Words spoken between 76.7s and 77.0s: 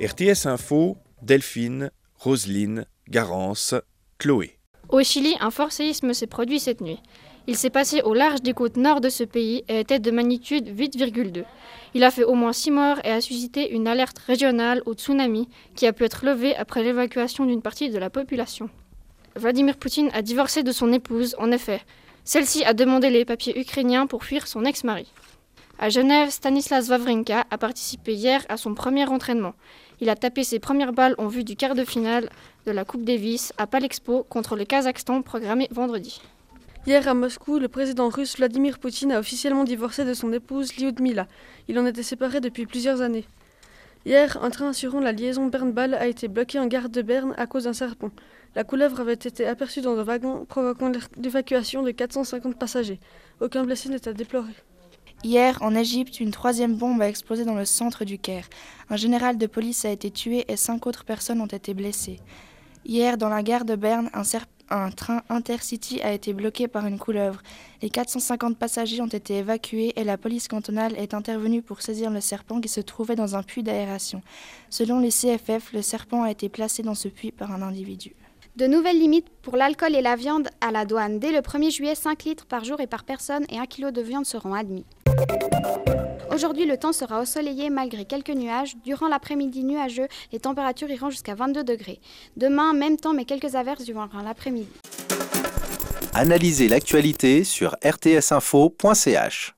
dans